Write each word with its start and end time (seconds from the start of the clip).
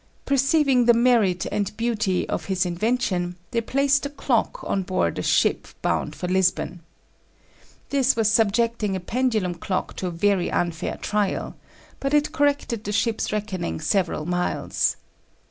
Perceiving 0.25 0.85
the 0.85 0.95
merit 0.95 1.45
and 1.51 1.77
beauty 1.77 2.27
of 2.27 2.45
his 2.45 2.65
invention, 2.65 3.35
they 3.51 3.61
placed 3.61 4.01
the 4.01 4.09
clock 4.09 4.63
on 4.63 4.81
board 4.81 5.19
a 5.19 5.21
ship 5.21 5.67
bound 5.83 6.15
for 6.15 6.27
Lisbon. 6.27 6.79
This 7.89 8.15
was 8.15 8.27
subjecting 8.27 8.95
a 8.95 8.99
pendulum 8.99 9.53
clock 9.53 9.95
to 9.97 10.07
a 10.07 10.09
very 10.09 10.49
unfair 10.51 10.97
trial; 10.97 11.55
but 11.99 12.15
it 12.15 12.31
corrected 12.31 12.83
the 12.83 12.91
ship's 12.91 13.31
reckoning 13.31 13.79
several 13.79 14.25
miles. 14.25 14.95